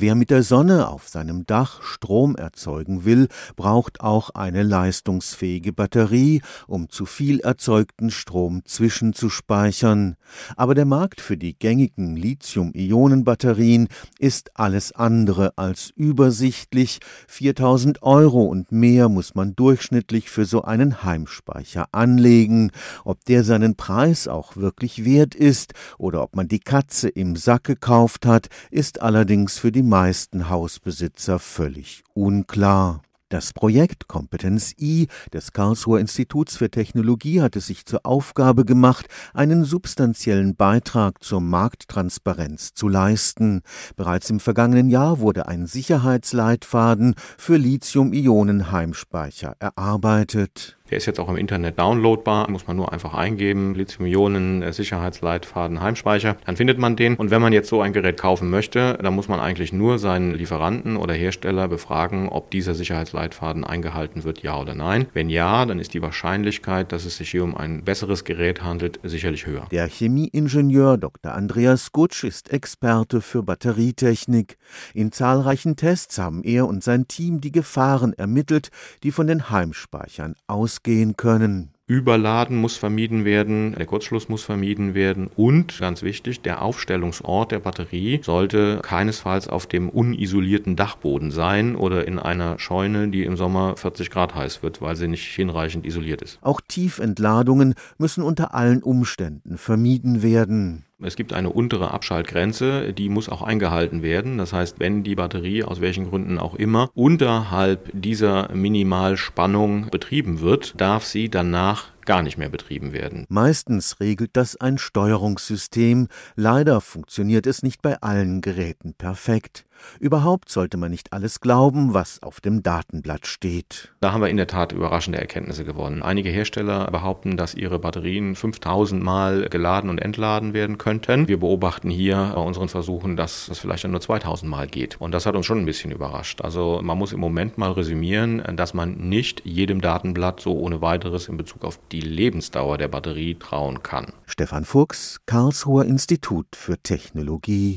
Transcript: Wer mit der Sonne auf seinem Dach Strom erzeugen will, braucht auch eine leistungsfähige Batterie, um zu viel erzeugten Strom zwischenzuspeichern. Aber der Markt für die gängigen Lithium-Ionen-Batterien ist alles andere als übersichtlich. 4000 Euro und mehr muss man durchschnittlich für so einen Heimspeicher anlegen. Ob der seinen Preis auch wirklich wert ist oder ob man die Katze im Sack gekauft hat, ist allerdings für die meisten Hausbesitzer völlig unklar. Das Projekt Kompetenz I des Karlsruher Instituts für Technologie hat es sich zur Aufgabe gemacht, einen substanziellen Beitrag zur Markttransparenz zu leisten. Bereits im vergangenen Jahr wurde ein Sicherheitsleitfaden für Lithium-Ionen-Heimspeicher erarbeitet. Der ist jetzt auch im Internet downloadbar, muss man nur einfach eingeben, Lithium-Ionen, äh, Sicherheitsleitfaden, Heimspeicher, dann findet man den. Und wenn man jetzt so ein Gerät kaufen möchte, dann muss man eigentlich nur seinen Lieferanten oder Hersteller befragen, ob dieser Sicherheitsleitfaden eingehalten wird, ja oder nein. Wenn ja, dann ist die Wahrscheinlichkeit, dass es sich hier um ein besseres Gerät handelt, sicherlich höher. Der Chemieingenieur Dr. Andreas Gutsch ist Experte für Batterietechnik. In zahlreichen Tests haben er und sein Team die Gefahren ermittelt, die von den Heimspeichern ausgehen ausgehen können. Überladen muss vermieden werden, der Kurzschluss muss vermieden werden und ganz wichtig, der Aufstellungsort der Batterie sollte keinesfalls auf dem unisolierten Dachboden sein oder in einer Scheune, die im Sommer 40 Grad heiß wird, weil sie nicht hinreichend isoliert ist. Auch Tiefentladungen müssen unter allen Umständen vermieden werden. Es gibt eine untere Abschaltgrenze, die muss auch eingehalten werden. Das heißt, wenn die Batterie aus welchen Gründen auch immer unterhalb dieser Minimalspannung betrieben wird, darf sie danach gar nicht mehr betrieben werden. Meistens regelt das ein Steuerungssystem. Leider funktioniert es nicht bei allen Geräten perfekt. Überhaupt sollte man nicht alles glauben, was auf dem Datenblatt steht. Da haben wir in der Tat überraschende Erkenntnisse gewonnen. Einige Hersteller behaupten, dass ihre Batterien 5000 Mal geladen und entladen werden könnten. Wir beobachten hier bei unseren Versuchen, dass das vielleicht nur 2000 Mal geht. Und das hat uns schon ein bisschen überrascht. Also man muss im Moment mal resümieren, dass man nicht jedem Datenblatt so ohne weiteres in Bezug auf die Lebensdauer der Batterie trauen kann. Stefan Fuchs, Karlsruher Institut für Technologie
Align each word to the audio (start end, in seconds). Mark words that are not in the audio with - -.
Wer 0.00 0.14
mit 0.14 0.30
der 0.30 0.42
Sonne 0.42 0.88
auf 0.88 1.10
seinem 1.10 1.44
Dach 1.44 1.82
Strom 1.82 2.34
erzeugen 2.34 3.04
will, 3.04 3.28
braucht 3.54 4.00
auch 4.00 4.30
eine 4.30 4.62
leistungsfähige 4.62 5.74
Batterie, 5.74 6.40
um 6.66 6.88
zu 6.88 7.04
viel 7.04 7.40
erzeugten 7.40 8.10
Strom 8.10 8.62
zwischenzuspeichern. 8.64 10.16
Aber 10.56 10.74
der 10.74 10.86
Markt 10.86 11.20
für 11.20 11.36
die 11.36 11.52
gängigen 11.52 12.16
Lithium-Ionen-Batterien 12.16 13.88
ist 14.18 14.52
alles 14.54 14.92
andere 14.92 15.58
als 15.58 15.92
übersichtlich. 15.94 17.00
4000 17.28 18.02
Euro 18.02 18.44
und 18.44 18.72
mehr 18.72 19.10
muss 19.10 19.34
man 19.34 19.54
durchschnittlich 19.54 20.30
für 20.30 20.46
so 20.46 20.62
einen 20.62 21.02
Heimspeicher 21.02 21.88
anlegen. 21.92 22.70
Ob 23.04 23.22
der 23.26 23.44
seinen 23.44 23.76
Preis 23.76 24.28
auch 24.28 24.56
wirklich 24.56 25.04
wert 25.04 25.34
ist 25.34 25.74
oder 25.98 26.22
ob 26.22 26.36
man 26.36 26.48
die 26.48 26.60
Katze 26.60 27.10
im 27.10 27.36
Sack 27.36 27.64
gekauft 27.64 28.24
hat, 28.24 28.48
ist 28.70 29.02
allerdings 29.02 29.58
für 29.58 29.70
die 29.70 29.89
meisten 29.90 30.48
Hausbesitzer 30.48 31.40
völlig 31.40 32.04
unklar. 32.14 33.02
Das 33.28 33.52
Projekt 33.52 34.06
Kompetenz 34.06 34.72
I 34.78 35.08
des 35.32 35.52
Karlsruher 35.52 35.98
Instituts 35.98 36.56
für 36.56 36.70
Technologie 36.70 37.42
hat 37.42 37.56
es 37.56 37.66
sich 37.66 37.86
zur 37.86 38.06
Aufgabe 38.06 38.64
gemacht, 38.64 39.06
einen 39.34 39.64
substanziellen 39.64 40.54
Beitrag 40.54 41.24
zur 41.24 41.40
Markttransparenz 41.40 42.74
zu 42.74 42.88
leisten. 42.88 43.62
Bereits 43.96 44.30
im 44.30 44.38
vergangenen 44.38 44.90
Jahr 44.90 45.18
wurde 45.18 45.48
ein 45.48 45.66
Sicherheitsleitfaden 45.66 47.16
für 47.36 47.56
Lithium-Ionen-Heimspeicher 47.56 49.56
erarbeitet. 49.58 50.78
Der 50.90 50.96
ist 50.96 51.06
jetzt 51.06 51.20
auch 51.20 51.28
im 51.28 51.36
Internet 51.36 51.78
downloadbar, 51.78 52.50
muss 52.50 52.66
man 52.66 52.76
nur 52.76 52.92
einfach 52.92 53.14
eingeben, 53.14 53.74
Lithium-Ionen, 53.76 54.62
äh, 54.62 54.72
Sicherheitsleitfaden, 54.72 55.80
Heimspeicher, 55.80 56.36
dann 56.44 56.56
findet 56.56 56.78
man 56.78 56.96
den. 56.96 57.14
Und 57.14 57.30
wenn 57.30 57.40
man 57.40 57.52
jetzt 57.52 57.68
so 57.68 57.80
ein 57.80 57.92
Gerät 57.92 58.18
kaufen 58.18 58.50
möchte, 58.50 58.98
dann 59.00 59.14
muss 59.14 59.28
man 59.28 59.38
eigentlich 59.38 59.72
nur 59.72 60.00
seinen 60.00 60.34
Lieferanten 60.34 60.96
oder 60.96 61.14
Hersteller 61.14 61.68
befragen, 61.68 62.28
ob 62.28 62.50
dieser 62.50 62.74
Sicherheitsleitfaden 62.74 63.62
eingehalten 63.64 64.24
wird, 64.24 64.42
ja 64.42 64.58
oder 64.58 64.74
nein. 64.74 65.06
Wenn 65.14 65.30
ja, 65.30 65.64
dann 65.64 65.78
ist 65.78 65.94
die 65.94 66.02
Wahrscheinlichkeit, 66.02 66.90
dass 66.90 67.04
es 67.04 67.18
sich 67.18 67.30
hier 67.30 67.44
um 67.44 67.56
ein 67.56 67.84
besseres 67.84 68.24
Gerät 68.24 68.64
handelt, 68.64 68.98
sicherlich 69.04 69.46
höher. 69.46 69.66
Der 69.70 69.86
Chemieingenieur 69.86 70.98
Dr. 70.98 71.32
Andreas 71.32 71.92
Gutsch 71.92 72.24
ist 72.24 72.52
Experte 72.52 73.20
für 73.20 73.44
Batterietechnik. 73.44 74.56
In 74.92 75.12
zahlreichen 75.12 75.76
Tests 75.76 76.18
haben 76.18 76.42
er 76.42 76.66
und 76.66 76.82
sein 76.82 77.06
Team 77.06 77.40
die 77.40 77.52
Gefahren 77.52 78.12
ermittelt, 78.14 78.70
die 79.04 79.12
von 79.12 79.28
den 79.28 79.50
Heimspeichern 79.50 80.34
ausgehen 80.48 80.79
ausgehen 80.80 81.16
können. 81.16 81.70
Überladen 81.86 82.56
muss 82.56 82.76
vermieden 82.76 83.24
werden, 83.24 83.74
der 83.76 83.84
Kurzschluss 83.84 84.28
muss 84.28 84.44
vermieden 84.44 84.94
werden 84.94 85.26
und 85.26 85.80
ganz 85.80 86.02
wichtig, 86.02 86.40
der 86.40 86.62
Aufstellungsort 86.62 87.50
der 87.50 87.58
Batterie 87.58 88.20
sollte 88.22 88.78
keinesfalls 88.80 89.48
auf 89.48 89.66
dem 89.66 89.88
unisolierten 89.88 90.76
Dachboden 90.76 91.32
sein 91.32 91.74
oder 91.74 92.06
in 92.06 92.20
einer 92.20 92.60
Scheune, 92.60 93.08
die 93.08 93.24
im 93.24 93.36
Sommer 93.36 93.76
40 93.76 94.08
Grad 94.08 94.36
heiß 94.36 94.62
wird, 94.62 94.80
weil 94.80 94.94
sie 94.94 95.08
nicht 95.08 95.26
hinreichend 95.34 95.84
isoliert 95.84 96.22
ist. 96.22 96.38
Auch 96.42 96.60
Tiefentladungen 96.60 97.74
müssen 97.98 98.22
unter 98.22 98.54
allen 98.54 98.84
Umständen 98.84 99.58
vermieden 99.58 100.22
werden. 100.22 100.84
Es 101.02 101.16
gibt 101.16 101.32
eine 101.32 101.50
untere 101.50 101.92
Abschaltgrenze, 101.92 102.92
die 102.92 103.08
muss 103.08 103.28
auch 103.28 103.40
eingehalten 103.40 104.02
werden. 104.02 104.36
Das 104.36 104.52
heißt, 104.52 104.80
wenn 104.80 105.02
die 105.02 105.14
Batterie 105.14 105.64
aus 105.64 105.80
welchen 105.80 106.10
Gründen 106.10 106.38
auch 106.38 106.54
immer 106.54 106.90
unterhalb 106.94 107.90
dieser 107.94 108.52
Minimalspannung 108.54 109.88
betrieben 109.90 110.40
wird, 110.40 110.78
darf 110.78 111.04
sie 111.04 111.30
danach 111.30 111.88
gar 112.04 112.22
nicht 112.22 112.38
mehr 112.38 112.48
betrieben 112.48 112.92
werden. 112.92 113.24
Meistens 113.28 114.00
regelt 114.00 114.30
das 114.34 114.56
ein 114.56 114.78
Steuerungssystem. 114.78 116.08
Leider 116.34 116.80
funktioniert 116.80 117.46
es 117.46 117.62
nicht 117.62 117.82
bei 117.82 118.00
allen 118.00 118.40
Geräten 118.40 118.94
perfekt. 118.94 119.64
Überhaupt 119.98 120.50
sollte 120.50 120.76
man 120.76 120.90
nicht 120.90 121.12
alles 121.12 121.40
glauben, 121.40 121.94
was 121.94 122.22
auf 122.22 122.40
dem 122.40 122.62
Datenblatt 122.62 123.26
steht. 123.26 123.92
Da 124.00 124.12
haben 124.12 124.22
wir 124.22 124.28
in 124.28 124.36
der 124.36 124.46
Tat 124.46 124.72
überraschende 124.72 125.18
Erkenntnisse 125.18 125.64
gewonnen. 125.64 126.02
Einige 126.02 126.30
Hersteller 126.30 126.90
behaupten, 126.90 127.36
dass 127.36 127.54
ihre 127.54 127.78
Batterien 127.78 128.34
5000 128.34 129.02
Mal 129.02 129.48
geladen 129.48 129.90
und 129.90 129.98
entladen 129.98 130.54
werden 130.54 130.78
könnten. 130.78 131.28
Wir 131.28 131.40
beobachten 131.40 131.90
hier 131.90 132.32
bei 132.34 132.40
unseren 132.40 132.68
Versuchen, 132.68 133.16
dass 133.16 133.46
das 133.46 133.58
vielleicht 133.58 133.86
nur 133.86 134.00
2000 134.00 134.50
Mal 134.50 134.66
geht. 134.66 135.00
Und 135.00 135.12
das 135.12 135.26
hat 135.26 135.36
uns 135.36 135.46
schon 135.46 135.58
ein 135.58 135.66
bisschen 135.66 135.90
überrascht. 135.90 136.40
Also 136.42 136.80
man 136.82 136.98
muss 136.98 137.12
im 137.12 137.20
Moment 137.20 137.58
mal 137.58 137.72
resümieren, 137.72 138.42
dass 138.56 138.74
man 138.74 138.96
nicht 139.08 139.42
jedem 139.44 139.80
Datenblatt 139.80 140.40
so 140.40 140.58
ohne 140.58 140.80
weiteres 140.80 141.28
in 141.28 141.36
Bezug 141.36 141.64
auf 141.64 141.78
die 141.92 142.00
Lebensdauer 142.00 142.78
der 142.78 142.88
Batterie 142.88 143.36
trauen 143.36 143.82
kann. 143.82 144.12
Stefan 144.26 144.64
Fuchs, 144.64 145.20
Karlsruher 145.26 145.84
Institut 145.84 146.46
für 146.54 146.78
Technologie 146.78 147.72